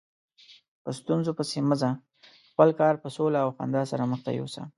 [0.83, 1.91] په ستونزو پسې مه ځه،
[2.51, 4.63] خپل کار په سوله او خندا سره مخته یوسه.